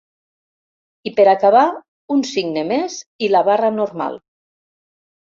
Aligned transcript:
I 1.09 1.11
per 1.17 1.25
acabar, 1.33 1.65
un 2.15 2.23
signe 2.29 2.63
més 2.69 2.95
i 3.27 3.29
la 3.33 3.43
barra 3.51 3.69
normal. 3.75 4.17